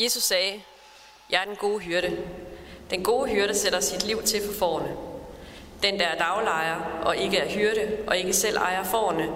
Jesus 0.00 0.22
sagde, 0.22 0.62
jeg 1.30 1.40
er 1.40 1.44
den 1.44 1.56
gode 1.56 1.78
hyrde. 1.78 2.16
Den 2.90 3.02
gode 3.02 3.28
hyrde 3.28 3.54
sætter 3.54 3.80
sit 3.80 4.06
liv 4.06 4.22
til 4.22 4.40
for 4.46 4.58
forne. 4.58 4.88
Den, 5.82 5.98
der 5.98 6.06
er 6.06 6.18
daglejer 6.18 7.00
og 7.02 7.16
ikke 7.16 7.38
er 7.38 7.48
hyrde 7.48 7.96
og 8.06 8.16
ikke 8.16 8.32
selv 8.32 8.56
ejer 8.56 8.84
forne, 8.84 9.28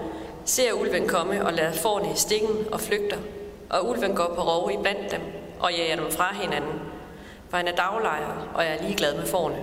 ser 0.45 0.72
ulven 0.72 1.08
komme 1.08 1.46
og 1.46 1.53
lader 1.53 1.72
forne 1.72 2.12
i 2.12 2.16
stikken 2.16 2.72
og 2.72 2.80
flygter. 2.80 3.16
Og 3.71 3.88
ulven 3.88 4.14
går 4.14 4.35
på 4.35 4.42
rov 4.42 4.71
i 4.71 4.77
blandt 4.82 5.11
dem 5.11 5.21
og 5.61 5.72
jager 5.72 5.97
dem 5.97 6.11
fra 6.11 6.35
hinanden. 6.35 6.81
For 7.51 7.56
han 7.56 7.69
er 7.69 7.76
daglejer 7.76 8.49
og 8.54 8.65
jeg 8.65 8.76
er 8.76 8.83
ligeglad 8.83 9.15
med 9.15 9.26
forne. 9.26 9.62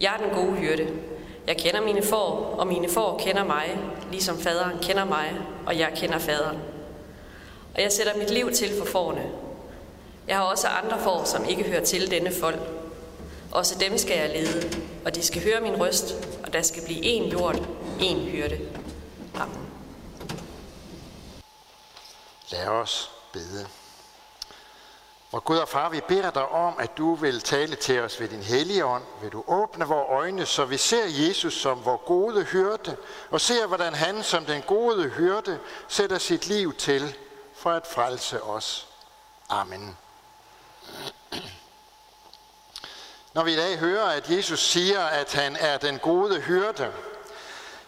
Jeg 0.00 0.14
er 0.14 0.24
den 0.24 0.34
gode 0.34 0.52
hyrde. 0.52 0.88
Jeg 1.46 1.56
kender 1.56 1.80
mine 1.80 2.02
får, 2.02 2.54
og 2.58 2.66
mine 2.66 2.88
får 2.88 3.18
kender 3.18 3.44
mig, 3.44 3.78
ligesom 4.10 4.38
faderen 4.38 4.78
kender 4.82 5.04
mig, 5.04 5.36
og 5.66 5.78
jeg 5.78 5.92
kender 5.96 6.18
faderen. 6.18 6.58
Og 7.74 7.82
jeg 7.82 7.92
sætter 7.92 8.16
mit 8.16 8.30
liv 8.30 8.52
til 8.52 8.78
for 8.78 8.84
forne. 8.84 9.47
Jeg 10.28 10.36
har 10.36 10.44
også 10.44 10.68
andre 10.68 11.00
får, 11.00 11.24
som 11.24 11.44
ikke 11.44 11.64
hører 11.64 11.84
til 11.84 12.10
denne 12.10 12.32
folk. 12.40 12.60
Også 13.52 13.74
dem 13.78 13.98
skal 13.98 14.18
jeg 14.18 14.28
lede, 14.28 14.86
og 15.04 15.14
de 15.14 15.26
skal 15.26 15.42
høre 15.42 15.60
min 15.60 15.80
røst, 15.80 16.14
og 16.44 16.52
der 16.52 16.62
skal 16.62 16.84
blive 16.84 17.00
én 17.00 17.32
jord, 17.32 17.54
én 18.00 18.18
hyrde. 18.18 18.60
Amen. 19.34 19.70
Lad 22.52 22.66
os 22.66 23.10
bede. 23.32 23.66
Hvor 25.30 25.40
Gud 25.40 25.56
og 25.56 25.68
far, 25.68 25.88
vi 25.88 26.00
beder 26.08 26.30
dig 26.30 26.48
om, 26.48 26.74
at 26.78 26.98
du 26.98 27.14
vil 27.14 27.40
tale 27.40 27.76
til 27.76 28.00
os 28.00 28.20
ved 28.20 28.28
din 28.28 28.42
hellige 28.42 28.84
ånd. 28.84 29.02
Vil 29.22 29.32
du 29.32 29.44
åbne 29.46 29.84
vores 29.84 30.08
øjne, 30.10 30.46
så 30.46 30.64
vi 30.64 30.76
ser 30.76 31.04
Jesus 31.28 31.60
som 31.60 31.84
vores 31.84 32.00
gode 32.06 32.44
hyrde, 32.44 32.96
og 33.30 33.40
ser, 33.40 33.66
hvordan 33.66 33.94
han 33.94 34.22
som 34.22 34.44
den 34.44 34.62
gode 34.62 35.08
hyrde 35.08 35.58
sætter 35.88 36.18
sit 36.18 36.46
liv 36.46 36.74
til 36.74 37.16
for 37.54 37.70
at 37.70 37.86
frelse 37.86 38.42
os. 38.42 38.88
Amen. 39.48 39.96
Når 43.32 43.44
vi 43.44 43.52
i 43.52 43.56
dag 43.56 43.78
hører, 43.78 44.06
at 44.06 44.30
Jesus 44.30 44.60
siger, 44.60 45.00
at 45.00 45.32
han 45.32 45.56
er 45.60 45.78
den 45.78 45.98
gode 45.98 46.40
hyrde, 46.40 46.92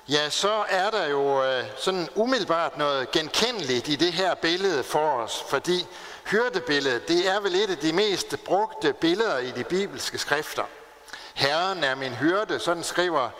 ja, 0.08 0.30
så 0.30 0.64
er 0.68 0.90
der 0.90 1.06
jo 1.06 1.44
øh, 1.44 1.64
sådan 1.78 2.08
umiddelbart 2.14 2.78
noget 2.78 3.10
genkendeligt 3.10 3.88
i 3.88 3.96
det 3.96 4.12
her 4.12 4.34
billede 4.34 4.82
for 4.82 5.10
os, 5.10 5.44
fordi 5.48 5.86
hyrdebilledet, 6.30 7.08
det 7.08 7.28
er 7.28 7.40
vel 7.40 7.54
et 7.54 7.70
af 7.70 7.78
de 7.78 7.92
mest 7.92 8.36
brugte 8.44 8.92
billeder 8.92 9.38
i 9.38 9.50
de 9.50 9.64
bibelske 9.64 10.18
skrifter. 10.18 10.64
Herren 11.34 11.84
er 11.84 11.94
min 11.94 12.14
hyrde, 12.14 12.58
sådan 12.58 12.82
skriver 12.82 13.30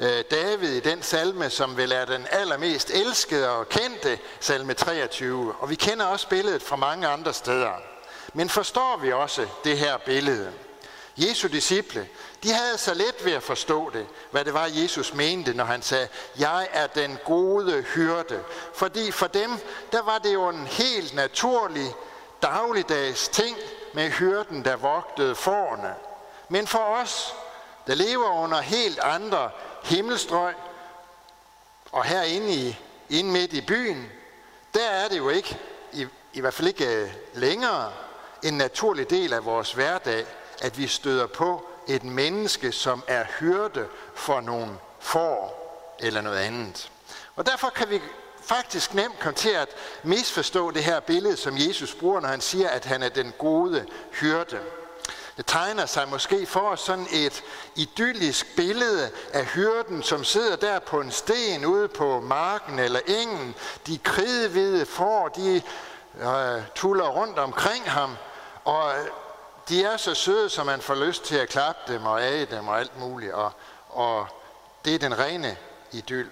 øh, 0.00 0.24
David 0.30 0.72
i 0.72 0.80
den 0.80 1.02
salme, 1.02 1.50
som 1.50 1.76
vel 1.76 1.92
er 1.92 2.04
den 2.04 2.26
allermest 2.30 2.90
elskede 2.90 3.50
og 3.50 3.68
kendte, 3.68 4.18
salme 4.40 4.74
23. 4.74 5.54
Og 5.58 5.70
vi 5.70 5.74
kender 5.74 6.06
også 6.06 6.28
billedet 6.28 6.62
fra 6.62 6.76
mange 6.76 7.06
andre 7.06 7.32
steder. 7.32 7.95
Men 8.36 8.48
forstår 8.48 8.96
vi 8.96 9.12
også 9.12 9.46
det 9.64 9.78
her 9.78 9.96
billede? 9.96 10.52
Jesu 11.16 11.48
disciple, 11.48 12.08
de 12.42 12.52
havde 12.52 12.78
så 12.78 12.94
let 12.94 13.24
ved 13.24 13.32
at 13.32 13.42
forstå 13.42 13.90
det, 13.90 14.06
hvad 14.30 14.44
det 14.44 14.54
var, 14.54 14.66
Jesus 14.66 15.14
mente, 15.14 15.54
når 15.54 15.64
han 15.64 15.82
sagde, 15.82 16.08
jeg 16.38 16.68
er 16.72 16.86
den 16.86 17.18
gode 17.24 17.82
hyrde. 17.82 18.44
Fordi 18.74 19.10
for 19.10 19.26
dem, 19.26 19.50
der 19.92 20.02
var 20.02 20.18
det 20.18 20.34
jo 20.34 20.48
en 20.48 20.66
helt 20.66 21.14
naturlig, 21.14 21.94
dagligdags 22.42 23.28
ting 23.28 23.56
med 23.94 24.10
hyrden, 24.10 24.64
der 24.64 24.76
vogtede 24.76 25.34
forerne. 25.34 25.94
Men 26.48 26.66
for 26.66 26.78
os, 26.78 27.34
der 27.86 27.94
lever 27.94 28.30
under 28.30 28.60
helt 28.60 28.98
andre 28.98 29.50
himmelstrøg, 29.84 30.54
og 31.92 32.04
herinde 32.04 32.52
i, 32.52 32.78
inde 33.10 33.30
midt 33.30 33.52
i 33.52 33.60
byen, 33.60 34.12
der 34.74 34.88
er 34.88 35.08
det 35.08 35.18
jo 35.18 35.28
ikke, 35.28 35.58
i, 35.92 36.06
i 36.32 36.40
hvert 36.40 36.54
fald 36.54 36.68
ikke 36.68 37.02
øh, 37.02 37.10
længere, 37.34 37.92
en 38.42 38.54
naturlig 38.54 39.10
del 39.10 39.32
af 39.32 39.44
vores 39.44 39.72
hverdag, 39.72 40.26
at 40.62 40.78
vi 40.78 40.86
støder 40.86 41.26
på 41.26 41.66
et 41.88 42.04
menneske, 42.04 42.72
som 42.72 43.02
er 43.06 43.24
hyrde 43.38 43.86
for 44.14 44.40
nogle 44.40 44.78
får 45.00 45.62
eller 45.98 46.20
noget 46.20 46.38
andet. 46.38 46.90
Og 47.36 47.46
derfor 47.46 47.70
kan 47.70 47.90
vi 47.90 48.00
faktisk 48.42 48.94
nemt 48.94 49.18
komme 49.20 49.34
til 49.34 49.50
at 49.50 49.68
misforstå 50.02 50.70
det 50.70 50.84
her 50.84 51.00
billede, 51.00 51.36
som 51.36 51.56
Jesus 51.56 51.94
bruger, 51.94 52.20
når 52.20 52.28
han 52.28 52.40
siger, 52.40 52.68
at 52.68 52.84
han 52.84 53.02
er 53.02 53.08
den 53.08 53.32
gode 53.38 53.86
hyrde. 54.12 54.60
Det 55.36 55.46
tegner 55.46 55.86
sig 55.86 56.08
måske 56.08 56.46
for 56.46 56.60
os 56.60 56.80
sådan 56.80 57.06
et 57.12 57.44
idyllisk 57.74 58.56
billede 58.56 59.10
af 59.32 59.44
hyrden, 59.44 60.02
som 60.02 60.24
sidder 60.24 60.56
der 60.56 60.78
på 60.78 61.00
en 61.00 61.10
sten 61.10 61.64
ude 61.64 61.88
på 61.88 62.20
marken 62.20 62.78
eller 62.78 63.00
engen. 63.06 63.54
De 63.86 63.98
kridhvide 63.98 64.86
får, 64.86 65.28
de 65.28 65.62
øh, 66.20 66.62
tuller 66.74 67.08
rundt 67.08 67.38
omkring 67.38 67.90
ham, 67.90 68.16
og 68.64 68.98
øh, 68.98 69.06
de 69.68 69.84
er 69.84 69.96
så 69.96 70.14
søde, 70.14 70.50
som 70.50 70.66
man 70.66 70.80
får 70.80 70.94
lyst 70.94 71.24
til 71.24 71.36
at 71.36 71.48
klappe 71.48 71.92
dem 71.92 72.06
og 72.06 72.22
æde 72.22 72.46
dem 72.46 72.68
og 72.68 72.78
alt 72.78 72.98
muligt. 73.00 73.32
Og, 73.32 73.52
og 73.88 74.26
det 74.84 74.94
er 74.94 74.98
den 74.98 75.18
rene 75.18 75.56
idyl. 75.92 76.28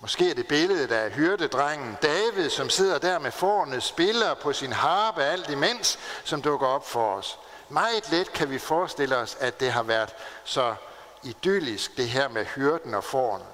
Måske 0.00 0.30
er 0.30 0.34
det 0.34 0.46
billedet 0.46 0.92
af 0.92 1.10
hyrdedrengen 1.10 1.98
David, 2.02 2.50
som 2.50 2.70
sidder 2.70 2.98
der 2.98 3.18
med 3.18 3.30
forne, 3.30 3.80
spiller 3.80 4.34
på 4.34 4.52
sin 4.52 4.72
harpe 4.72 5.22
alt 5.22 5.50
imens, 5.50 5.98
som 6.24 6.42
dukker 6.42 6.66
op 6.66 6.88
for 6.88 7.14
os. 7.14 7.38
Meget 7.68 8.10
let 8.10 8.32
kan 8.32 8.50
vi 8.50 8.58
forestille 8.58 9.16
os, 9.16 9.36
at 9.40 9.60
det 9.60 9.72
har 9.72 9.82
været 9.82 10.14
så 10.44 10.74
idyllisk, 11.22 11.96
det 11.96 12.08
her 12.08 12.28
med 12.28 12.44
hyrden 12.44 12.94
og 12.94 13.04
forne. 13.04 13.44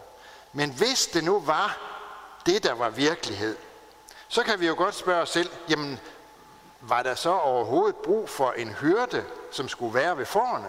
Men 0.53 0.70
hvis 0.70 1.06
det 1.06 1.25
nu 1.25 1.41
var 1.41 1.78
det, 2.47 2.62
der 2.62 2.72
var 2.72 2.91
virkelighed, 2.91 3.56
så 4.28 4.42
kan 4.42 4.60
vi 4.60 4.66
jo 4.66 4.74
godt 4.74 4.94
spørge 4.94 5.22
os 5.22 5.30
selv, 5.30 5.50
jamen, 5.68 6.00
var 6.80 7.02
der 7.02 7.14
så 7.14 7.30
overhovedet 7.30 7.96
brug 7.96 8.28
for 8.28 8.52
en 8.52 8.68
hyrde, 8.68 9.24
som 9.50 9.68
skulle 9.68 9.94
være 9.94 10.18
ved 10.18 10.26
forerne? 10.26 10.68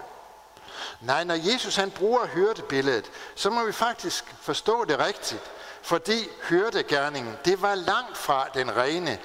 Nej, 1.02 1.24
når 1.24 1.52
Jesus 1.52 1.76
han 1.76 1.92
bruger 1.92 2.28
hyrdebilledet, 2.28 3.12
så 3.36 3.50
må 3.50 3.66
vi 3.66 3.72
faktisk 3.72 4.36
forstå 4.42 4.86
det 4.86 5.00
rigtigt. 5.00 5.52
Fordi 5.82 6.30
hyrdegærningen, 6.50 7.38
det 7.46 7.62
var 7.62 7.76
langt 7.76 8.18
fra 8.18 8.48
den 8.54 8.78
rene 8.78 9.20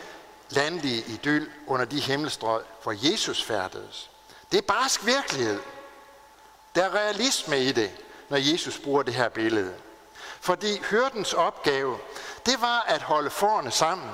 landlige 0.50 1.04
idyl 1.06 1.48
under 1.66 1.86
de 1.86 2.00
himmelstrøg, 2.00 2.62
hvor 2.82 3.10
Jesus 3.10 3.42
færdedes. 3.42 4.10
Det 4.52 4.58
er 4.58 4.62
barsk 4.62 5.06
virkelighed. 5.06 5.60
Der 6.74 6.84
er 6.84 6.94
realisme 6.94 7.58
i 7.58 7.72
det, 7.72 7.90
når 8.28 8.36
Jesus 8.36 8.78
bruger 8.78 9.02
det 9.02 9.14
her 9.14 9.28
billede. 9.28 9.74
Fordi 10.40 10.78
hyrdens 10.90 11.32
opgave, 11.32 11.98
det 12.46 12.60
var 12.60 12.84
at 12.88 13.02
holde 13.02 13.30
forerne 13.30 13.70
sammen 13.70 14.10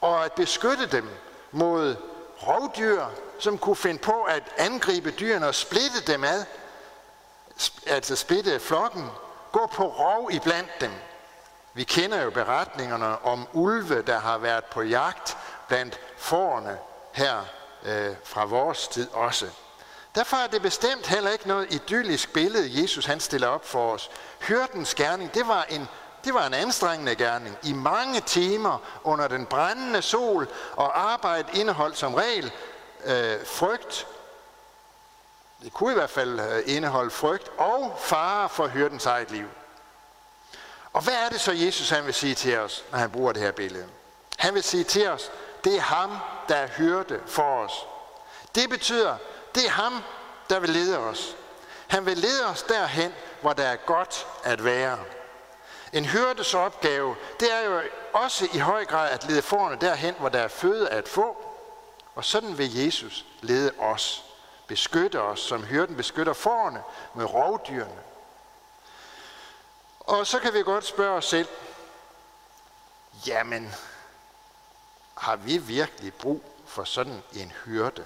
og 0.00 0.24
at 0.24 0.32
beskytte 0.32 0.86
dem 0.86 1.10
mod 1.50 1.96
rovdyr, 2.42 3.04
som 3.38 3.58
kunne 3.58 3.76
finde 3.76 3.98
på 3.98 4.22
at 4.22 4.42
angribe 4.58 5.10
dyrene 5.10 5.48
og 5.48 5.54
splitte 5.54 6.12
dem 6.12 6.24
ad, 6.24 6.44
altså 7.86 8.16
splitte 8.16 8.60
flokken, 8.60 9.10
gå 9.52 9.66
på 9.66 9.86
rov 9.86 10.30
iblandt 10.32 10.80
dem. 10.80 10.92
Vi 11.74 11.84
kender 11.84 12.22
jo 12.22 12.30
beretningerne 12.30 13.24
om 13.24 13.48
ulve, 13.52 14.02
der 14.02 14.18
har 14.18 14.38
været 14.38 14.64
på 14.64 14.82
jagt 14.82 15.36
blandt 15.68 16.00
forerne 16.16 16.78
her 17.12 17.44
øh, 17.84 18.14
fra 18.24 18.44
vores 18.44 18.88
tid 18.88 19.08
også. 19.12 19.46
Derfor 20.14 20.36
er 20.36 20.46
det 20.46 20.62
bestemt 20.62 21.06
heller 21.06 21.30
ikke 21.30 21.48
noget 21.48 21.72
idyllisk 21.74 22.32
billede, 22.32 22.82
Jesus 22.82 23.06
han 23.06 23.20
stiller 23.20 23.48
op 23.48 23.66
for 23.66 23.92
os. 23.92 24.10
Hyrdens 24.38 24.94
gerning, 24.94 25.34
det 25.34 25.48
var 25.48 25.62
en 25.62 25.88
det 26.26 26.34
var 26.34 26.46
en 26.46 26.54
anstrengende 26.54 27.14
gerning. 27.14 27.58
I 27.62 27.72
mange 27.72 28.20
timer 28.20 28.78
under 29.04 29.28
den 29.28 29.46
brændende 29.46 30.02
sol, 30.02 30.48
og 30.72 31.00
arbejdet 31.12 31.54
indeholdt 31.54 31.98
som 31.98 32.14
regel 32.14 32.52
øh, 33.04 33.46
frygt. 33.46 34.06
Det 35.62 35.72
kunne 35.72 35.92
i 35.92 35.94
hvert 35.94 36.10
fald 36.10 36.40
øh, 36.40 36.62
indeholde 36.66 37.10
frygt 37.10 37.50
og 37.58 37.98
fare 38.00 38.48
for 38.48 38.66
hyrdens 38.66 39.06
eget 39.06 39.30
liv. 39.30 39.46
Og 40.92 41.02
hvad 41.02 41.14
er 41.14 41.28
det 41.28 41.40
så, 41.40 41.52
Jesus 41.52 41.90
han 41.90 42.06
vil 42.06 42.14
sige 42.14 42.34
til 42.34 42.58
os, 42.58 42.84
når 42.90 42.98
han 42.98 43.10
bruger 43.10 43.32
det 43.32 43.42
her 43.42 43.52
billede? 43.52 43.86
Han 44.38 44.54
vil 44.54 44.62
sige 44.62 44.84
til 44.84 45.08
os, 45.08 45.30
det 45.64 45.76
er 45.76 45.80
ham, 45.80 46.18
der 46.48 46.56
er 46.56 46.68
hyrde 46.68 47.20
for 47.26 47.64
os. 47.64 47.86
Det 48.54 48.70
betyder, 48.70 49.16
det 49.54 49.66
er 49.66 49.70
ham, 49.70 50.02
der 50.50 50.60
vil 50.60 50.70
lede 50.70 50.98
os. 50.98 51.36
Han 51.86 52.06
vil 52.06 52.18
lede 52.18 52.46
os 52.46 52.62
derhen, 52.62 53.12
hvor 53.40 53.52
der 53.52 53.64
er 53.64 53.76
godt 53.76 54.26
at 54.44 54.64
være. 54.64 54.98
En 55.92 56.04
hyrdes 56.04 56.54
opgave, 56.54 57.16
det 57.40 57.52
er 57.52 57.60
jo 57.60 57.82
også 58.12 58.48
i 58.54 58.58
høj 58.58 58.84
grad 58.84 59.10
at 59.10 59.24
lede 59.24 59.42
forerne 59.42 59.80
derhen, 59.80 60.14
hvor 60.14 60.28
der 60.28 60.38
er 60.38 60.48
føde 60.48 60.88
at 60.88 61.08
få. 61.08 61.36
Og 62.14 62.24
sådan 62.24 62.58
vil 62.58 62.84
Jesus 62.84 63.24
lede 63.40 63.72
os, 63.78 64.24
beskytte 64.66 65.22
os, 65.22 65.40
som 65.40 65.64
hyrden 65.64 65.96
beskytter 65.96 66.32
forerne 66.32 66.82
med 67.14 67.24
rovdyrene. 67.34 68.02
Og 70.00 70.26
så 70.26 70.38
kan 70.38 70.54
vi 70.54 70.62
godt 70.62 70.84
spørge 70.84 71.16
os 71.16 71.24
selv, 71.24 71.48
jamen, 73.26 73.74
har 75.16 75.36
vi 75.36 75.58
virkelig 75.58 76.14
brug 76.14 76.42
for 76.66 76.84
sådan 76.84 77.22
en 77.32 77.52
hyrde? 77.64 78.04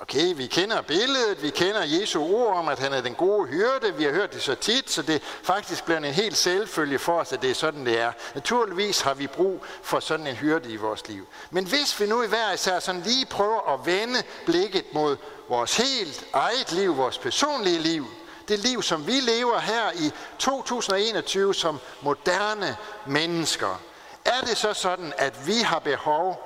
Okay, 0.00 0.34
vi 0.34 0.46
kender 0.46 0.82
billedet, 0.82 1.42
vi 1.42 1.50
kender 1.50 1.82
Jesu 1.84 2.22
ord 2.22 2.56
om, 2.56 2.68
at 2.68 2.78
han 2.78 2.92
er 2.92 3.00
den 3.00 3.14
gode 3.14 3.46
hyrde. 3.46 3.94
Vi 3.94 4.04
har 4.04 4.10
hørt 4.10 4.32
det 4.32 4.42
så 4.42 4.54
tit, 4.54 4.90
så 4.90 5.02
det 5.02 5.22
faktisk 5.42 5.84
bliver 5.84 5.98
en 5.98 6.04
helt 6.04 6.36
selvfølge 6.36 6.98
for 6.98 7.20
os, 7.20 7.32
at 7.32 7.42
det 7.42 7.50
er 7.50 7.54
sådan, 7.54 7.86
det 7.86 8.00
er. 8.00 8.12
Naturligvis 8.34 9.00
har 9.00 9.14
vi 9.14 9.26
brug 9.26 9.64
for 9.82 10.00
sådan 10.00 10.26
en 10.26 10.34
hyrde 10.34 10.72
i 10.72 10.76
vores 10.76 11.08
liv. 11.08 11.26
Men 11.50 11.66
hvis 11.66 12.00
vi 12.00 12.06
nu 12.06 12.22
i 12.22 12.26
hver 12.26 12.52
især 12.52 12.78
sådan 12.78 13.00
lige 13.00 13.26
prøver 13.26 13.74
at 13.74 13.86
vende 13.86 14.22
blikket 14.46 14.84
mod 14.92 15.16
vores 15.48 15.76
helt 15.76 16.24
eget 16.32 16.72
liv, 16.72 16.96
vores 16.96 17.18
personlige 17.18 17.78
liv, 17.78 18.06
det 18.48 18.58
liv, 18.58 18.82
som 18.82 19.06
vi 19.06 19.20
lever 19.20 19.58
her 19.58 19.90
i 19.94 20.10
2021 20.38 21.54
som 21.54 21.80
moderne 22.02 22.76
mennesker, 23.06 23.80
er 24.24 24.40
det 24.40 24.56
så 24.56 24.74
sådan, 24.74 25.12
at 25.18 25.46
vi 25.46 25.58
har 25.58 25.78
behov 25.78 26.45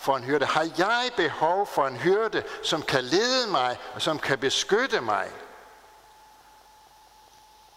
for 0.00 0.16
en 0.16 0.24
hyrde? 0.24 0.46
Har 0.46 0.66
jeg 0.78 1.10
behov 1.16 1.66
for 1.66 1.86
en 1.86 1.96
hyrde, 1.96 2.42
som 2.62 2.82
kan 2.82 3.04
lede 3.04 3.50
mig 3.50 3.78
og 3.94 4.02
som 4.02 4.18
kan 4.18 4.38
beskytte 4.38 5.00
mig? 5.00 5.28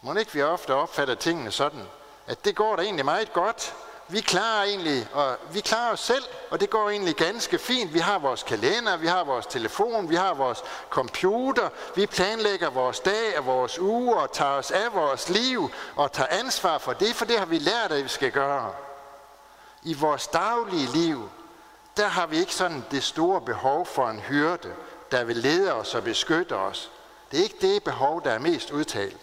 Må 0.02 0.14
ikke 0.14 0.32
vi 0.32 0.42
ofte 0.42 0.74
opfatter 0.74 1.14
tingene 1.14 1.50
sådan, 1.50 1.82
at 2.26 2.44
det 2.44 2.56
går 2.56 2.76
da 2.76 2.82
egentlig 2.82 3.04
meget 3.04 3.32
godt. 3.32 3.74
Vi 4.08 4.20
klarer 4.20 4.64
egentlig, 4.64 5.08
og 5.12 5.36
vi 5.50 5.60
klarer 5.60 5.92
os 5.92 6.00
selv, 6.00 6.24
og 6.50 6.60
det 6.60 6.70
går 6.70 6.90
egentlig 6.90 7.16
ganske 7.16 7.58
fint. 7.58 7.94
Vi 7.94 7.98
har 7.98 8.18
vores 8.18 8.42
kalender, 8.42 8.96
vi 8.96 9.06
har 9.06 9.24
vores 9.24 9.46
telefon, 9.46 10.10
vi 10.10 10.14
har 10.14 10.34
vores 10.34 10.64
computer, 10.90 11.68
vi 11.94 12.06
planlægger 12.06 12.70
vores 12.70 13.00
dag 13.00 13.38
og 13.38 13.46
vores 13.46 13.78
uge 13.78 14.16
og 14.16 14.32
tager 14.32 14.50
os 14.50 14.70
af 14.70 14.94
vores 14.94 15.28
liv 15.28 15.70
og 15.96 16.12
tager 16.12 16.28
ansvar 16.30 16.78
for 16.78 16.92
det, 16.92 17.14
for 17.14 17.24
det 17.24 17.38
har 17.38 17.46
vi 17.46 17.58
lært, 17.58 17.92
at 17.92 18.04
vi 18.04 18.08
skal 18.08 18.32
gøre. 18.32 18.72
I 19.82 19.94
vores 19.94 20.26
daglige 20.26 20.86
liv, 20.92 21.30
der 21.96 22.06
har 22.06 22.26
vi 22.26 22.38
ikke 22.38 22.54
sådan 22.54 22.84
det 22.90 23.02
store 23.02 23.40
behov 23.40 23.86
for 23.86 24.08
en 24.08 24.20
hyrde, 24.20 24.74
der 25.10 25.24
vil 25.24 25.36
lede 25.36 25.72
os 25.72 25.94
og 25.94 26.04
beskytte 26.04 26.56
os. 26.56 26.90
Det 27.30 27.38
er 27.38 27.42
ikke 27.42 27.58
det 27.60 27.84
behov, 27.84 28.24
der 28.24 28.30
er 28.30 28.38
mest 28.38 28.70
udtalt. 28.70 29.20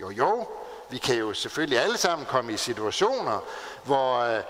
Jo, 0.00 0.10
jo, 0.10 0.46
vi 0.90 0.98
kan 0.98 1.16
jo 1.16 1.34
selvfølgelig 1.34 1.78
alle 1.78 1.98
sammen 1.98 2.26
komme 2.26 2.52
i 2.52 2.56
situationer, 2.56 3.38
hvor 3.84 4.18
øh, 4.18 4.42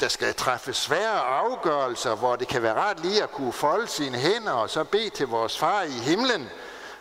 der 0.00 0.08
skal 0.08 0.34
træffes 0.34 0.76
svære 0.76 1.20
afgørelser, 1.20 2.14
hvor 2.14 2.36
det 2.36 2.48
kan 2.48 2.62
være 2.62 2.74
rart 2.74 3.00
lige 3.00 3.22
at 3.22 3.32
kunne 3.32 3.52
folde 3.52 3.86
sine 3.86 4.18
hænder 4.18 4.52
og 4.52 4.70
så 4.70 4.84
bede 4.84 5.10
til 5.10 5.26
vores 5.26 5.58
far 5.58 5.82
i 5.82 5.90
himlen 5.90 6.50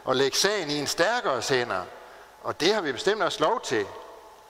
og 0.04 0.16
lægge 0.16 0.38
sagen 0.38 0.70
i 0.70 0.80
en 0.80 0.88
stærkere 0.88 1.42
hænder. 1.50 1.84
Og 2.44 2.60
det 2.60 2.74
har 2.74 2.82
vi 2.82 2.92
bestemt 2.92 3.24
os 3.24 3.40
lov 3.40 3.62
til. 3.62 3.86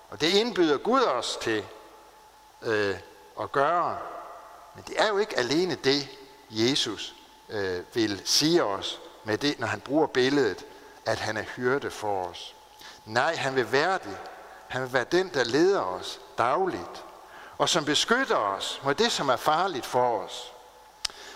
Og 0.10 0.22
det 0.22 0.34
indbyder 0.34 0.78
Gud 0.78 1.02
os 1.02 1.38
til 1.42 1.66
øh, 2.62 2.96
at 3.42 3.52
gøre. 3.52 3.98
Men 4.76 4.84
det 4.88 5.02
er 5.02 5.08
jo 5.08 5.18
ikke 5.18 5.38
alene 5.38 5.76
det, 5.76 6.08
Jesus 6.50 7.16
øh, 7.50 7.84
vil 7.94 8.22
sige 8.26 8.64
os 8.64 9.00
med 9.24 9.38
det, 9.38 9.60
når 9.60 9.68
han 9.68 9.80
bruger 9.80 10.08
billedet, 10.08 10.66
at 11.06 11.20
han 11.20 11.38
er 11.38 11.44
hyrde 11.44 11.92
for 11.92 12.24
os. 12.24 12.56
Nej, 13.06 13.36
han 13.36 13.56
vil 13.56 13.72
være 13.72 13.94
det. 13.94 14.18
Han 14.68 14.82
vil 14.82 14.94
være 14.94 15.06
den, 15.12 15.32
der 15.34 15.44
leder 15.44 15.82
os 15.82 16.20
dagligt, 16.38 17.06
og 17.58 17.70
som 17.70 17.86
beskytter 17.86 18.36
os 18.36 18.82
mod 18.84 18.96
det, 18.96 19.12
som 19.12 19.30
er 19.30 19.36
farligt 19.36 19.86
for 19.86 20.18
os. 20.18 20.54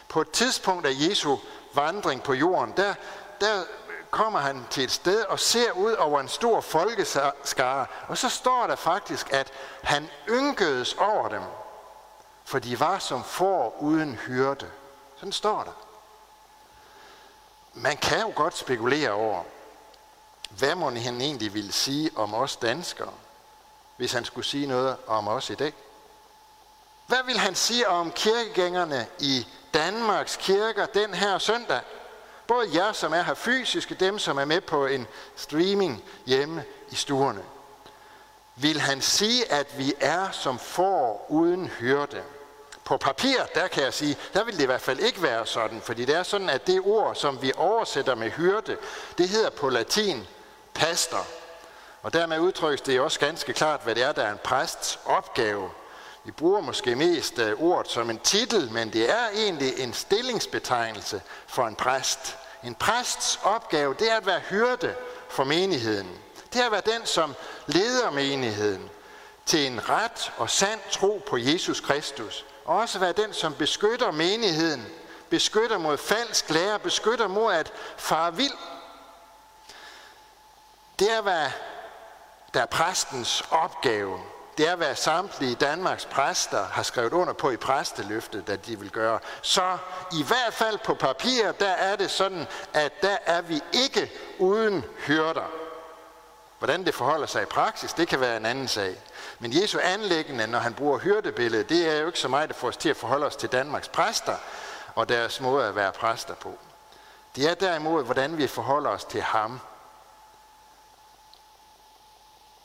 På 0.08 0.22
et 0.22 0.32
tidspunkt 0.32 0.86
af 0.86 0.92
Jesu 1.10 1.38
vandring 1.74 2.24
på 2.24 2.34
jorden, 2.34 2.74
der, 2.78 2.94
der 3.42 3.64
kommer 4.12 4.40
han 4.40 4.66
til 4.70 4.84
et 4.84 4.92
sted 4.92 5.24
og 5.24 5.40
ser 5.40 5.72
ud 5.72 5.94
over 5.94 6.22
en 6.22 6.28
stor 6.28 6.62
folkeskare, 6.62 7.86
og 8.08 8.18
så 8.18 8.30
står 8.30 8.68
der 8.68 8.76
faktisk, 8.76 9.34
at 9.34 9.52
han 9.84 10.10
ynkedes 10.30 10.94
over 10.94 11.30
dem 11.30 11.42
for 12.46 12.60
de 12.60 12.80
var 12.80 13.00
som 13.00 13.24
får 13.24 13.78
uden 13.80 14.16
hyrde. 14.16 14.72
Sådan 15.16 15.32
står 15.32 15.64
der. 15.64 15.72
Man 17.74 17.98
kan 17.98 18.22
jo 18.22 18.32
godt 18.36 18.58
spekulere 18.58 19.12
over, 19.12 19.44
hvad 20.50 20.76
må 20.76 20.90
han 20.90 21.22
egentlig 21.22 21.54
ville 21.54 21.72
sige 21.72 22.12
om 22.16 22.34
os 22.34 22.56
danskere, 22.56 23.14
hvis 23.98 24.14
han 24.14 24.26
skulle 24.26 24.46
sige 24.46 24.68
noget 24.68 24.98
om 25.08 25.28
os 25.28 25.50
i 25.50 25.56
dag. 25.56 25.74
Hvad 27.08 27.24
vil 27.26 27.38
han 27.38 27.56
sige 27.56 27.88
om 27.88 28.12
kirkegængerne 28.12 29.08
i 29.20 29.48
Danmarks 29.74 30.36
kirker 30.36 30.86
den 30.86 31.14
her 31.14 31.38
søndag? 31.38 31.82
Både 32.48 32.84
jer, 32.84 32.92
som 32.92 33.14
er 33.14 33.22
her 33.22 33.34
fysisk, 33.34 33.92
og 33.92 34.00
dem, 34.00 34.20
som 34.20 34.38
er 34.38 34.46
med 34.46 34.62
på 34.62 34.86
en 34.86 35.08
streaming 35.36 36.04
hjemme 36.26 36.64
i 36.90 36.96
stuerne. 36.96 37.44
Vil 38.56 38.80
han 38.80 39.02
sige, 39.02 39.52
at 39.52 39.78
vi 39.78 39.94
er 40.00 40.32
som 40.32 40.60
får 40.60 41.26
uden 41.30 41.68
hyrde? 41.68 42.24
På 42.86 42.98
papir, 42.98 43.38
der 43.56 43.68
kan 43.68 43.84
jeg 43.84 43.94
sige, 43.94 44.18
der 44.34 44.44
vil 44.44 44.54
det 44.54 44.64
i 44.64 44.66
hvert 44.66 44.82
fald 44.82 45.00
ikke 45.00 45.24
være 45.24 45.46
sådan, 45.46 45.82
fordi 45.82 46.06
det 46.06 46.16
er 46.16 46.24
sådan, 46.24 46.50
at 46.50 46.68
det 46.68 46.82
ord, 46.84 47.16
som 47.16 47.42
vi 47.42 47.52
oversætter 47.58 48.16
med 48.16 48.32
hyrde, 48.32 48.78
det 49.18 49.30
hedder 49.30 49.50
på 49.50 49.70
latin 49.70 50.28
pastor. 50.74 51.28
Og 52.02 52.14
dermed 52.14 52.40
udtrykkes 52.40 52.82
det 52.82 53.00
også 53.00 53.20
ganske 53.20 53.54
klart, 53.54 53.82
hvad 53.84 53.96
det 53.96 54.04
er, 54.04 54.12
der 54.12 54.24
er 54.24 54.32
en 54.32 54.40
præsts 54.44 55.00
opgave. 55.06 55.70
Vi 56.24 56.32
bruger 56.32 56.62
måske 56.62 56.96
mest 56.96 57.40
øh, 57.40 57.62
ordet 57.62 57.92
som 57.92 58.10
en 58.10 58.20
titel, 58.20 58.72
men 58.72 58.94
det 58.94 59.10
er 59.10 59.30
egentlig 59.36 59.80
en 59.80 59.94
stillingsbetegnelse 59.94 61.22
for 61.48 61.68
en 61.68 61.76
præst. 61.76 62.38
En 62.64 62.76
præsts 62.76 63.40
opgave, 63.44 63.96
det 64.00 64.12
er 64.12 64.18
at 64.18 64.26
være 64.26 64.40
hyrde 64.40 64.96
for 65.30 65.44
menigheden. 65.44 66.10
Det 66.54 66.62
er 66.62 66.66
at 66.66 66.72
være 66.72 66.96
den, 66.98 67.06
som 67.06 67.36
leder 67.68 68.12
menigheden 68.12 68.90
til 69.46 69.68
en 69.68 69.90
ret 69.90 70.32
og 70.38 70.50
sand 70.50 70.80
tro 70.92 71.24
på 71.28 71.38
Jesus 71.38 71.80
Kristus, 71.80 72.46
også 72.66 73.00
være 73.00 73.12
den, 73.12 73.34
som 73.34 73.54
beskytter 73.54 74.12
menigheden, 74.12 74.88
beskytter 75.30 75.78
mod 75.78 75.98
falsk 75.98 76.50
lære, 76.50 76.80
beskytter 76.80 77.28
mod 77.28 77.54
at 77.54 77.74
fare 77.98 78.36
vild. 78.36 78.58
Det 81.00 81.12
er, 81.12 81.22
hvad 81.22 81.50
der 82.54 82.62
er 82.62 82.66
præstens 82.66 83.44
opgave. 83.52 84.20
Det 84.58 84.68
er, 84.68 84.76
hvad 84.76 84.96
samtlige 84.96 85.56
Danmarks 85.56 86.06
præster 86.06 86.66
har 86.66 86.84
skrevet 86.84 87.14
under 87.14 87.34
på 87.34 87.52
i 87.52 87.58
præsteløftet, 87.58 88.50
at 88.50 88.66
de 88.66 88.80
vil 88.80 88.90
gøre. 88.90 89.20
Så 89.42 89.78
i 90.12 90.24
hvert 90.24 90.54
fald 90.54 90.78
på 90.78 90.94
papir, 90.94 91.52
der 91.52 91.70
er 91.70 91.96
det 91.96 92.12
sådan, 92.12 92.48
at 92.74 93.02
der 93.02 93.18
er 93.26 93.42
vi 93.42 93.62
ikke 93.74 94.12
uden 94.40 94.84
hyrder. 94.98 95.65
Hvordan 96.66 96.86
det 96.86 96.96
forholder 96.96 97.28
sig 97.28 97.42
i 97.42 97.46
praksis, 97.46 97.94
det 97.94 98.08
kan 98.08 98.20
være 98.20 98.38
en 98.38 98.46
anden 98.46 98.68
sag. 98.68 98.96
Men 99.40 99.62
Jesu 99.62 99.80
anlæggende, 99.84 100.48
når 100.48 100.60
han 100.60 100.74
bruger 100.74 101.00
hyrdebilledet, 101.00 101.70
det 101.70 101.90
er 101.90 102.00
jo 102.00 102.08
ikke 102.08 102.20
så 102.20 102.28
meget 102.28 102.50
der 102.50 102.56
får 102.56 102.68
os 102.68 102.78
til 102.78 102.90
at 102.90 102.98
forholde 102.98 103.26
os 103.26 103.36
til 103.36 103.52
Danmarks 103.52 103.88
præster 103.88 104.38
og 104.96 105.10
deres 105.10 105.42
måde 105.42 105.66
at 105.66 105.76
være 105.76 105.92
præster 105.92 106.34
på. 106.36 106.58
Det 107.36 107.50
er 107.50 107.54
derimod, 107.54 108.04
hvordan 108.04 108.38
vi 108.38 108.48
forholder 108.48 108.90
os 108.90 109.06
til 109.06 109.22
ham. 109.22 109.60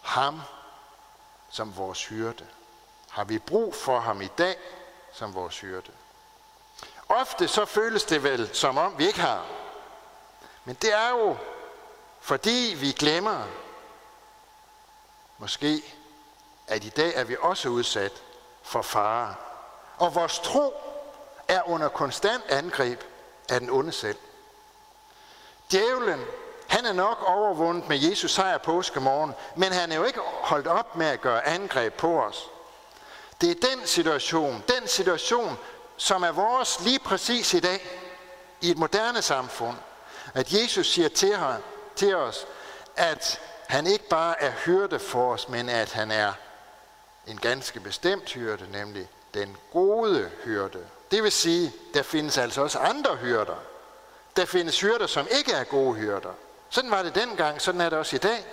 Ham 0.03 0.41
som 1.51 1.77
vores 1.77 2.07
hyrde. 2.07 2.47
Har 3.11 3.25
vi 3.25 3.39
brug 3.39 3.75
for 3.75 4.01
ham 4.01 4.23
i 4.23 4.29
dag 4.39 4.57
som 5.13 5.35
vores 5.35 5.61
hyrde? 5.61 5.93
Ofte 7.09 7.49
så 7.49 7.65
føles 7.65 8.05
det 8.05 8.23
vel, 8.23 8.55
som 8.55 8.79
om 8.79 8.99
vi 8.99 9.07
ikke 9.07 9.21
har. 9.21 9.45
Men 10.65 10.75
det 10.75 10.95
er 10.95 11.11
jo, 11.11 11.37
fordi 12.21 12.75
vi 12.77 12.93
glemmer, 12.93 13.45
måske 15.41 15.83
at 16.71 16.85
i 16.85 16.89
dag 16.89 17.15
er 17.15 17.25
vi 17.25 17.37
også 17.41 17.69
udsat 17.69 18.13
for 18.63 18.83
fare. 18.83 19.35
Og 19.99 20.15
vores 20.15 20.39
tro 20.39 20.75
er 21.49 21.69
under 21.69 21.89
konstant 21.89 22.45
angreb 22.49 23.01
af 23.49 23.61
den 23.61 23.71
onde 23.71 23.93
selv. 23.93 24.17
Djævlen, 25.73 26.25
han 26.69 26.87
er 26.87 26.93
nok 26.93 27.23
overvundet 27.27 27.89
med 27.89 27.99
Jesus 27.99 28.31
sejr 28.31 28.59
påskemorgen, 28.59 29.33
men 29.57 29.73
han 29.73 29.93
er 29.93 29.97
jo 29.97 30.05
ikke 30.05 30.21
holdt 30.25 30.67
op 30.67 30.97
med 30.97 31.07
at 31.07 31.21
gøre 31.21 31.47
angreb 31.47 31.95
på 31.95 32.23
os. 32.23 32.47
Det 33.41 33.51
er 33.51 33.69
den 33.77 33.87
situation, 33.87 34.65
den 34.69 34.89
situation, 34.89 35.59
som 35.97 36.23
er 36.23 36.33
vores 36.33 36.81
lige 36.81 36.99
præcis 36.99 37.55
i 37.55 37.61
dag, 37.61 38.01
i 38.61 38.71
et 38.71 38.79
moderne 38.79 39.23
samfund, 39.23 39.77
at 40.35 40.53
Jesus 40.53 40.93
siger 40.93 41.09
til, 41.09 41.37
her, 41.37 41.57
til 41.97 42.17
os, 42.17 42.47
at 42.97 43.41
han 43.71 43.87
ikke 43.87 44.09
bare 44.09 44.43
er 44.43 44.51
hyrde 44.51 44.99
for 44.99 45.33
os, 45.33 45.49
men 45.49 45.69
at 45.69 45.93
han 45.93 46.11
er 46.11 46.33
en 47.27 47.39
ganske 47.39 47.81
bestemt 47.81 48.31
hyrde, 48.31 48.71
nemlig 48.73 49.09
den 49.35 49.57
gode 49.73 50.31
hyrde. 50.45 50.87
Det 51.11 51.23
vil 51.23 51.33
sige, 51.33 51.73
der 51.95 52.03
findes 52.03 52.39
altså 52.39 52.63
også 52.63 52.79
andre 52.79 53.17
hyrder. 53.17 53.57
Der 54.37 54.45
findes 54.45 54.81
hyrder, 54.81 55.07
som 55.07 55.27
ikke 55.39 55.53
er 55.53 55.65
gode 55.65 55.95
hyrder. 55.95 56.33
Sådan 56.71 56.91
var 56.91 57.03
det 57.03 57.15
dengang, 57.15 57.61
sådan 57.61 57.81
er 57.81 57.89
det 57.89 57.99
også 57.99 58.17
i 58.17 58.19
dag. 58.19 58.45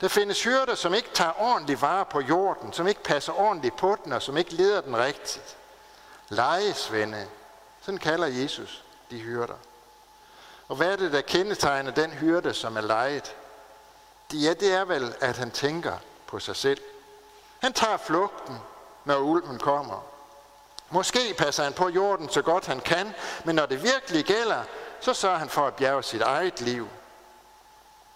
Der 0.00 0.08
findes 0.08 0.42
hyrder, 0.42 0.74
som 0.74 0.94
ikke 0.94 1.10
tager 1.14 1.40
ordentlig 1.40 1.82
vare 1.82 2.04
på 2.04 2.20
jorden, 2.20 2.72
som 2.72 2.88
ikke 2.88 3.02
passer 3.02 3.32
ordentligt 3.32 3.76
på 3.76 3.96
den, 4.04 4.12
og 4.12 4.22
som 4.22 4.36
ikke 4.36 4.54
leder 4.54 4.80
den 4.80 4.96
rigtigt. 4.96 5.56
Lejesvende. 6.28 7.26
Sådan 7.82 7.98
kalder 7.98 8.26
Jesus 8.26 8.84
de 9.10 9.18
hyrder. 9.18 9.54
Og 10.68 10.76
hvad 10.76 10.92
er 10.92 10.96
det, 10.96 11.12
der 11.12 11.20
kendetegner 11.20 11.90
den 11.90 12.10
hyrde, 12.10 12.54
som 12.54 12.76
er 12.76 12.80
lejet? 12.80 13.34
Ja, 14.32 14.54
det 14.54 14.72
er 14.72 14.84
vel, 14.84 15.14
at 15.20 15.36
han 15.36 15.50
tænker 15.50 15.98
på 16.26 16.38
sig 16.38 16.56
selv. 16.56 16.80
Han 17.58 17.72
tager 17.72 17.96
flugten, 17.96 18.56
når 19.04 19.18
ulven 19.18 19.58
kommer. 19.58 20.04
Måske 20.90 21.34
passer 21.38 21.64
han 21.64 21.72
på 21.72 21.88
jorden 21.88 22.28
så 22.28 22.42
godt 22.42 22.66
han 22.66 22.80
kan, 22.80 23.14
men 23.44 23.56
når 23.56 23.66
det 23.66 23.82
virkelig 23.82 24.24
gælder, 24.24 24.62
så 25.00 25.14
sørger 25.14 25.38
han 25.38 25.48
for 25.48 25.66
at 25.66 25.74
bjerge 25.74 26.02
sit 26.02 26.20
eget 26.22 26.60
liv. 26.60 26.88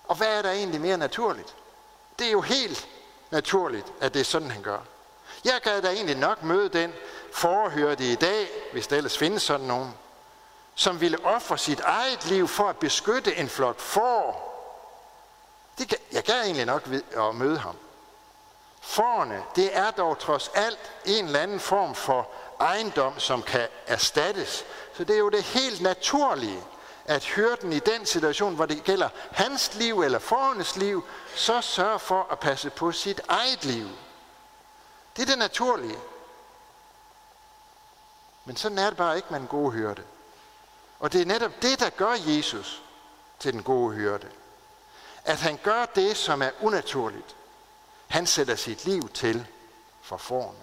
Og 0.05 0.17
hvad 0.17 0.39
er 0.39 0.43
der 0.43 0.51
egentlig 0.51 0.81
mere 0.81 0.97
naturligt? 0.97 1.55
Det 2.19 2.27
er 2.27 2.33
jo 2.33 2.41
helt 2.41 2.89
naturligt, 3.31 3.87
at 4.01 4.15
det 4.15 4.21
er 4.21 4.25
sådan, 4.25 4.51
han 4.51 4.63
gør. 4.63 4.79
Jeg 5.45 5.61
gad 5.63 5.83
da 5.83 5.91
egentlig 5.91 6.17
nok 6.17 6.43
møde 6.43 6.69
den 6.69 6.93
forhørte 7.33 8.13
i 8.13 8.15
dag, 8.15 8.49
hvis 8.73 8.87
der 8.87 8.97
ellers 8.97 9.19
findes 9.19 9.43
sådan 9.43 9.67
nogen, 9.67 9.95
som 10.75 11.01
ville 11.01 11.25
ofre 11.25 11.59
sit 11.59 11.81
eget 11.81 12.27
liv 12.27 12.49
for 12.49 12.69
at 12.69 12.77
beskytte 12.77 13.37
en 13.37 13.49
flok 13.49 13.81
får. 13.81 14.50
Det 15.79 15.89
kan, 15.89 15.99
jeg 16.13 16.23
gad 16.23 16.43
egentlig 16.43 16.67
nok 16.67 16.89
at 17.17 17.35
møde 17.35 17.59
ham. 17.59 17.77
Forne, 18.81 19.43
det 19.57 19.77
er 19.77 19.91
dog 19.91 20.19
trods 20.19 20.51
alt 20.55 20.79
en 21.05 21.25
eller 21.25 21.41
anden 21.41 21.61
form 21.61 21.95
for 21.95 22.29
ejendom, 22.61 23.19
som 23.19 23.43
kan 23.43 23.69
erstattes. 23.87 24.65
Så 24.97 25.05
det 25.05 25.15
er 25.15 25.19
jo 25.19 25.29
det 25.29 25.43
helt 25.43 25.81
naturlige, 25.81 26.63
at 27.05 27.25
hørten 27.25 27.73
i 27.73 27.79
den 27.79 28.07
situation, 28.07 28.55
hvor 28.55 28.67
det 28.67 28.85
gælder 28.85 29.09
hans 29.31 29.75
liv 29.75 30.01
eller 30.01 30.19
fornes 30.19 30.77
liv, 30.77 31.05
så 31.35 31.61
sørger 31.61 31.99
for 31.99 32.27
at 32.31 32.39
passe 32.39 32.71
på 32.71 32.93
sit 32.93 33.21
eget 33.29 33.65
liv. 33.65 33.89
Det 35.17 35.23
er 35.23 35.27
det 35.27 35.39
naturlige. 35.39 35.99
Men 38.45 38.57
sådan 38.57 38.79
er 38.79 38.87
det 38.87 38.97
bare 38.97 39.17
ikke 39.17 39.29
med 39.31 39.41
en 39.41 39.47
god 39.47 39.73
hørte. 39.73 40.03
Og 41.01 41.13
det 41.13 41.21
er 41.21 41.27
netop 41.27 41.53
det, 41.63 41.81
der 41.81 41.91
gør 41.91 42.15
Jesus 42.27 42.83
til 43.39 43.53
den 43.53 43.63
gode 43.63 43.95
hørte. 43.95 44.27
At 45.25 45.39
han 45.39 45.59
gør 45.63 45.85
det, 45.85 46.17
som 46.17 46.43
er 46.43 46.51
unaturligt. 46.61 47.37
Han 48.09 48.27
sætter 48.27 48.55
sit 48.55 48.85
liv 48.85 49.09
til 49.09 49.47
for 50.03 50.17
forne. 50.17 50.59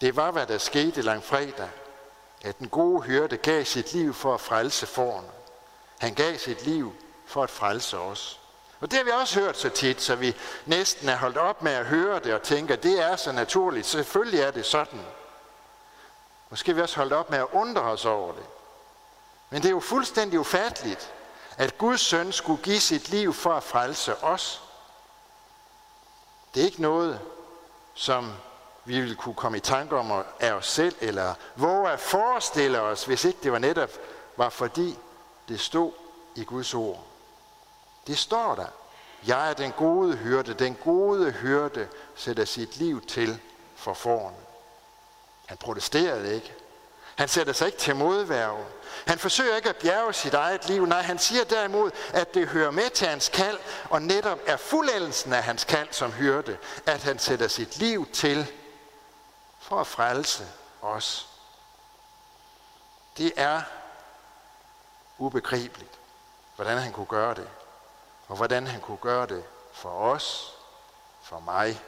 Det 0.00 0.16
var, 0.16 0.30
hvad 0.30 0.46
der 0.46 0.58
skete 0.58 1.02
langfredag, 1.02 1.68
at 2.42 2.58
den 2.58 2.68
gode 2.68 3.02
hyrde 3.02 3.36
gav 3.36 3.64
sit 3.64 3.92
liv 3.92 4.14
for 4.14 4.34
at 4.34 4.40
frelse 4.40 4.86
forne. 4.86 5.28
Han 5.98 6.14
gav 6.14 6.38
sit 6.38 6.66
liv 6.66 6.94
for 7.26 7.42
at 7.42 7.50
frelse 7.50 7.98
os. 7.98 8.40
Og 8.80 8.90
det 8.90 8.98
har 8.98 9.04
vi 9.04 9.10
også 9.10 9.40
hørt 9.40 9.58
så 9.58 9.68
tit, 9.68 10.00
så 10.00 10.14
vi 10.14 10.36
næsten 10.66 11.08
er 11.08 11.16
holdt 11.16 11.36
op 11.36 11.62
med 11.62 11.72
at 11.72 11.86
høre 11.86 12.20
det 12.20 12.34
og 12.34 12.42
tænker, 12.42 12.76
det 12.76 13.00
er 13.00 13.16
så 13.16 13.32
naturligt. 13.32 13.86
Selvfølgelig 13.86 14.40
er 14.40 14.50
det 14.50 14.66
sådan. 14.66 15.00
Måske 16.50 16.74
vi 16.74 16.80
også 16.80 16.96
holdt 16.96 17.12
op 17.12 17.30
med 17.30 17.38
at 17.38 17.46
undre 17.52 17.82
os 17.82 18.04
over 18.04 18.32
det. 18.32 18.44
Men 19.50 19.62
det 19.62 19.68
er 19.68 19.72
jo 19.72 19.80
fuldstændig 19.80 20.40
ufatteligt, 20.40 21.12
at 21.62 21.78
Guds 21.78 22.00
søn 22.00 22.32
skulle 22.32 22.62
give 22.62 22.80
sit 22.80 23.08
liv 23.08 23.32
for 23.32 23.52
at 23.52 23.62
frelse 23.62 24.24
os. 24.24 24.62
Det 26.54 26.60
er 26.60 26.64
ikke 26.64 26.82
noget, 26.82 27.20
som 27.94 28.32
vi 28.84 29.00
ville 29.00 29.14
kunne 29.14 29.34
komme 29.34 29.58
i 29.58 29.60
tanke 29.60 29.96
om 29.96 30.24
af 30.40 30.52
os 30.52 30.66
selv, 30.66 30.96
eller 31.00 31.34
våge 31.56 31.90
at 31.90 32.00
forestille 32.00 32.80
os, 32.80 33.04
hvis 33.04 33.24
ikke 33.24 33.38
det 33.42 33.52
var 33.52 33.58
netop 33.58 33.90
var 34.36 34.48
fordi 34.48 34.98
det 35.48 35.60
stod 35.60 35.92
i 36.34 36.44
Guds 36.44 36.74
ord. 36.74 37.04
Det 38.06 38.18
står 38.18 38.54
der. 38.54 38.66
Jeg 39.26 39.50
er 39.50 39.54
den 39.54 39.72
gode 39.72 40.16
hyrde. 40.16 40.54
Den 40.54 40.74
gode 40.74 41.30
hyrde 41.30 41.88
sætter 42.14 42.44
sit 42.44 42.76
liv 42.76 43.06
til 43.06 43.40
for 43.76 43.94
foran. 43.94 44.34
Han 45.46 45.56
protesterede 45.56 46.34
ikke. 46.34 46.54
Han 47.16 47.28
sætter 47.28 47.52
sig 47.52 47.66
ikke 47.66 47.78
til 47.78 47.96
modværge. 47.96 48.64
Han 49.06 49.18
forsøger 49.18 49.56
ikke 49.56 49.68
at 49.68 49.76
bjerge 49.76 50.12
sit 50.12 50.34
eget 50.34 50.68
liv. 50.68 50.86
Nej, 50.86 51.02
han 51.02 51.18
siger 51.18 51.44
derimod, 51.44 51.90
at 52.12 52.34
det 52.34 52.48
hører 52.48 52.70
med 52.70 52.90
til 52.90 53.06
hans 53.06 53.28
kald, 53.28 53.58
og 53.90 54.02
netop 54.02 54.38
er 54.46 54.56
fuldendelsen 54.56 55.32
af 55.32 55.42
hans 55.42 55.64
kald 55.64 55.88
som 55.90 56.12
hyrde, 56.12 56.58
at 56.86 57.02
han 57.02 57.18
sætter 57.18 57.48
sit 57.48 57.76
liv 57.76 58.06
til 58.12 58.52
for 59.60 59.80
at 59.80 59.86
frelse 59.86 60.46
os. 60.82 61.28
Det 63.16 63.32
er 63.36 63.62
ubegribeligt, 65.18 65.98
hvordan 66.56 66.78
han 66.78 66.92
kunne 66.92 67.06
gøre 67.06 67.34
det, 67.34 67.48
og 68.28 68.36
hvordan 68.36 68.66
han 68.66 68.80
kunne 68.80 68.96
gøre 68.96 69.26
det 69.26 69.44
for 69.72 69.90
os, 69.90 70.54
for 71.22 71.40
mig. 71.40 71.80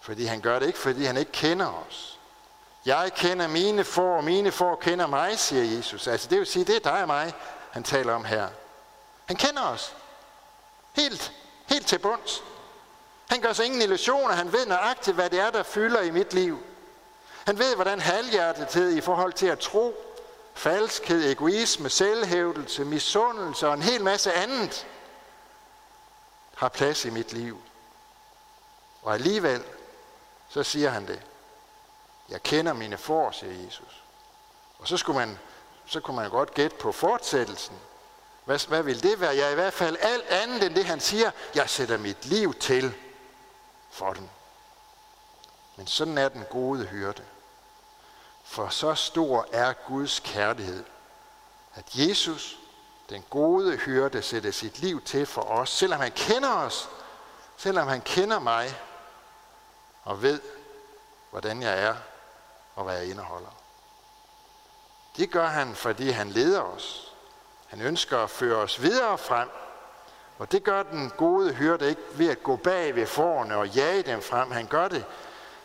Fordi 0.00 0.24
han 0.24 0.40
gør 0.40 0.58
det 0.58 0.66
ikke, 0.66 0.78
fordi 0.78 1.04
han 1.04 1.16
ikke 1.16 1.32
kender 1.32 1.84
os. 1.88 2.18
Jeg 2.86 3.12
kender 3.16 3.46
mine 3.46 3.84
får, 3.84 4.16
og 4.16 4.24
mine 4.24 4.52
får 4.52 4.76
kender 4.76 5.06
mig, 5.06 5.38
siger 5.38 5.76
Jesus. 5.76 6.06
Altså 6.06 6.28
det 6.28 6.38
vil 6.38 6.46
sige, 6.46 6.64
det 6.64 6.76
er 6.76 6.80
dig 6.80 7.00
og 7.00 7.06
mig, 7.06 7.34
han 7.70 7.82
taler 7.82 8.14
om 8.14 8.24
her. 8.24 8.48
Han 9.26 9.36
kender 9.36 9.62
os. 9.62 9.94
Helt, 10.92 11.32
helt 11.66 11.86
til 11.86 11.98
bunds. 11.98 12.42
Han 13.28 13.40
gør 13.40 13.52
sig 13.52 13.66
ingen 13.66 13.82
illusioner. 13.82 14.34
Han 14.34 14.52
ved 14.52 14.66
nøjagtigt, 14.66 15.14
hvad 15.14 15.30
det 15.30 15.40
er, 15.40 15.50
der 15.50 15.62
fylder 15.62 16.00
i 16.00 16.10
mit 16.10 16.34
liv. 16.34 16.62
Han 17.46 17.58
ved, 17.58 17.74
hvordan 17.74 18.00
halvhjertethed 18.00 18.96
i 18.96 19.00
forhold 19.00 19.32
til 19.32 19.46
at 19.46 19.58
tro, 19.58 19.94
falskhed, 20.54 21.30
egoisme, 21.30 21.90
selvhævdelse, 21.90 22.84
misundelse 22.84 23.68
og 23.68 23.74
en 23.74 23.82
hel 23.82 24.04
masse 24.04 24.32
andet 24.32 24.86
har 26.56 26.68
plads 26.68 27.04
i 27.04 27.10
mit 27.10 27.32
liv. 27.32 27.62
Og 29.02 29.14
alligevel, 29.14 29.64
så 30.48 30.62
siger 30.62 30.90
han 30.90 31.06
det. 31.06 31.22
Jeg 32.28 32.42
kender 32.42 32.72
mine 32.72 32.98
får, 32.98 33.30
siger 33.30 33.64
Jesus. 33.64 34.02
Og 34.78 34.88
så, 34.88 34.96
skulle 34.96 35.18
man, 35.18 35.38
så 35.86 36.00
kunne 36.00 36.16
man 36.16 36.30
godt 36.30 36.54
gætte 36.54 36.76
på 36.76 36.92
fortsættelsen. 36.92 37.76
Hvad, 38.44 38.68
hvad 38.68 38.82
vil 38.82 39.02
det 39.02 39.20
være? 39.20 39.36
Jeg 39.36 39.46
er 39.46 39.50
i 39.50 39.54
hvert 39.54 39.72
fald 39.72 39.96
alt 40.00 40.24
andet 40.24 40.62
end 40.62 40.74
det, 40.74 40.84
han 40.84 41.00
siger. 41.00 41.30
Jeg 41.54 41.70
sætter 41.70 41.98
mit 41.98 42.26
liv 42.26 42.54
til 42.54 42.94
for 43.90 44.12
den. 44.12 44.30
Men 45.76 45.86
sådan 45.86 46.18
er 46.18 46.28
den 46.28 46.44
gode 46.50 46.84
hyrde. 46.84 47.22
For 48.44 48.68
så 48.68 48.94
stor 48.94 49.46
er 49.52 49.72
Guds 49.72 50.20
kærlighed, 50.20 50.84
at 51.74 51.84
Jesus, 51.94 52.58
den 53.08 53.24
gode 53.30 53.76
hyrde, 53.76 54.22
sætter 54.22 54.50
sit 54.50 54.78
liv 54.78 55.02
til 55.02 55.26
for 55.26 55.42
os, 55.42 55.70
selvom 55.70 56.00
han 56.00 56.12
kender 56.12 56.54
os, 56.54 56.88
selvom 57.56 57.88
han 57.88 58.00
kender 58.00 58.38
mig, 58.38 58.80
og 60.02 60.22
ved, 60.22 60.40
hvordan 61.30 61.62
jeg 61.62 61.82
er, 61.82 61.94
og 62.74 62.84
hvad 62.84 62.98
jeg 62.98 63.10
indeholder. 63.10 63.48
Det 65.16 65.30
gør 65.30 65.46
han, 65.46 65.74
fordi 65.74 66.10
han 66.10 66.30
leder 66.30 66.60
os. 66.60 67.12
Han 67.66 67.80
ønsker 67.80 68.18
at 68.18 68.30
føre 68.30 68.56
os 68.56 68.82
videre 68.82 69.18
frem. 69.18 69.48
Og 70.38 70.52
det 70.52 70.64
gør 70.64 70.82
den 70.82 71.12
gode 71.16 71.52
hyrde 71.52 71.88
ikke 71.88 72.02
ved 72.14 72.28
at 72.28 72.42
gå 72.42 72.56
bag 72.56 72.94
ved 72.94 73.06
forerne 73.06 73.56
og 73.56 73.68
jage 73.68 74.02
dem 74.02 74.22
frem. 74.22 74.50
Han 74.50 74.66
gør 74.66 74.88
det 74.88 75.04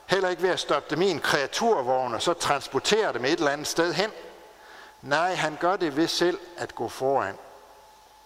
heller 0.06 0.30
ikke 0.30 0.42
ved 0.42 0.50
at 0.50 0.60
stoppe 0.60 0.96
dem 0.96 1.02
i 1.02 1.10
en 1.10 1.20
kreaturvogn 1.20 2.14
og 2.14 2.22
så 2.22 2.34
transportere 2.34 3.14
dem 3.14 3.26
et 3.26 3.32
eller 3.32 3.52
andet 3.52 3.68
sted 3.68 3.94
hen. 3.94 4.12
Nej, 5.02 5.34
han 5.34 5.58
gør 5.60 5.76
det 5.76 5.96
ved 5.96 6.08
selv 6.08 6.40
at 6.58 6.76
gå 6.76 6.90
foran. 6.90 7.38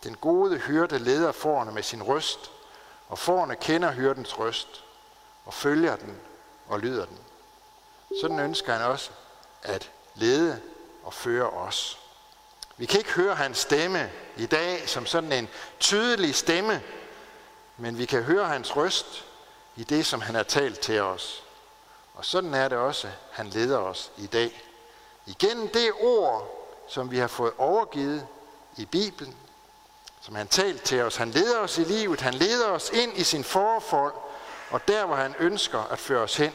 Den 0.03 0.15
gode 0.15 0.57
hyrde 0.57 0.99
leder 0.99 1.31
forerne 1.31 1.71
med 1.71 1.83
sin 1.83 2.03
røst, 2.03 2.51
og 3.09 3.19
forerne 3.19 3.55
kender 3.55 3.91
hyrdens 3.91 4.39
røst 4.39 4.83
og 5.45 5.53
følger 5.53 5.95
den 5.95 6.19
og 6.67 6.79
lyder 6.79 7.05
den. 7.05 7.19
Sådan 8.21 8.39
ønsker 8.39 8.73
han 8.73 8.81
også 8.81 9.09
at 9.63 9.91
lede 10.15 10.61
og 11.03 11.13
føre 11.13 11.49
os. 11.49 11.99
Vi 12.77 12.85
kan 12.85 12.99
ikke 12.99 13.11
høre 13.11 13.35
hans 13.35 13.57
stemme 13.57 14.11
i 14.37 14.45
dag 14.45 14.89
som 14.89 15.05
sådan 15.05 15.31
en 15.31 15.49
tydelig 15.79 16.35
stemme, 16.35 16.81
men 17.77 17.97
vi 17.97 18.05
kan 18.05 18.23
høre 18.23 18.45
hans 18.45 18.75
røst 18.75 19.25
i 19.75 19.83
det, 19.83 20.05
som 20.05 20.21
han 20.21 20.35
har 20.35 20.43
talt 20.43 20.79
til 20.79 21.01
os. 21.01 21.43
Og 22.13 22.25
sådan 22.25 22.53
er 22.53 22.67
det 22.67 22.77
også, 22.77 23.07
han 23.31 23.47
leder 23.47 23.77
os 23.77 24.11
i 24.17 24.25
dag. 24.25 24.63
Igen 25.25 25.67
det 25.67 25.91
ord, 26.01 26.59
som 26.87 27.11
vi 27.11 27.17
har 27.17 27.27
fået 27.27 27.53
overgivet 27.57 28.27
i 28.77 28.85
Bibelen, 28.85 29.35
som 30.21 30.35
han 30.35 30.47
talt 30.47 30.83
til 30.83 31.01
os. 31.01 31.15
Han 31.15 31.31
leder 31.31 31.59
os 31.59 31.77
i 31.77 31.83
livet, 31.83 32.21
han 32.21 32.33
leder 32.33 32.67
os 32.67 32.89
ind 32.89 33.17
i 33.17 33.23
sin 33.23 33.43
forfold, 33.43 34.13
og 34.69 34.87
der, 34.87 35.05
hvor 35.05 35.15
han 35.15 35.35
ønsker 35.39 35.83
at 35.83 35.99
føre 35.99 36.21
os 36.21 36.35
hen, 36.35 36.53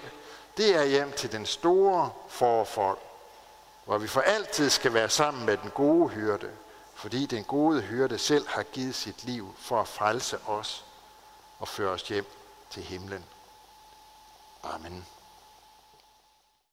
det 0.58 0.74
er 0.74 0.84
hjem 0.84 1.12
til 1.12 1.32
den 1.32 1.46
store 1.46 2.10
forfold, 2.28 2.98
hvor 3.84 3.98
vi 3.98 4.08
for 4.08 4.20
altid 4.20 4.70
skal 4.70 4.94
være 4.94 5.10
sammen 5.10 5.46
med 5.46 5.56
den 5.56 5.70
gode 5.70 6.08
hyrde, 6.08 6.50
fordi 6.94 7.26
den 7.26 7.44
gode 7.44 7.80
hyrde 7.80 8.18
selv 8.18 8.48
har 8.48 8.62
givet 8.62 8.94
sit 8.94 9.24
liv 9.24 9.54
for 9.58 9.80
at 9.80 9.88
frelse 9.88 10.38
os 10.46 10.84
og 11.58 11.68
føre 11.68 11.90
os 11.90 12.02
hjem 12.02 12.26
til 12.70 12.82
himlen. 12.82 13.24
Amen. 14.62 15.06